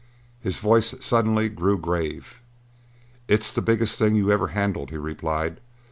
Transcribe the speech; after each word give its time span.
His 0.39 0.57
voice 0.57 0.95
suddenly 1.05 1.47
grew 1.47 1.77
grave. 1.77 2.41
"It's 3.27 3.53
the 3.53 3.61
biggest 3.61 3.99
thing 3.99 4.15
you 4.15 4.31
ever 4.31 4.47
handled," 4.47 4.89
he 4.89 4.97
replied. 4.97 5.61